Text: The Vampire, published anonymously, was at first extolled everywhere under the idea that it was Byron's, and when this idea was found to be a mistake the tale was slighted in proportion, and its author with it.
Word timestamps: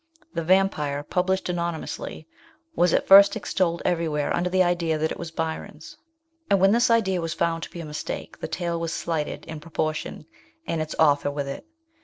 The 0.33 0.43
Vampire, 0.43 1.03
published 1.03 1.47
anonymously, 1.47 2.27
was 2.75 2.91
at 2.91 3.05
first 3.05 3.35
extolled 3.35 3.83
everywhere 3.85 4.35
under 4.35 4.49
the 4.49 4.63
idea 4.63 4.97
that 4.97 5.11
it 5.11 5.19
was 5.19 5.29
Byron's, 5.29 5.95
and 6.49 6.59
when 6.59 6.71
this 6.71 6.89
idea 6.89 7.21
was 7.21 7.35
found 7.35 7.61
to 7.61 7.69
be 7.69 7.81
a 7.81 7.85
mistake 7.85 8.39
the 8.39 8.47
tale 8.47 8.79
was 8.79 8.91
slighted 8.91 9.45
in 9.45 9.59
proportion, 9.59 10.25
and 10.65 10.81
its 10.81 10.95
author 10.97 11.29
with 11.29 11.47
it. 11.47 11.67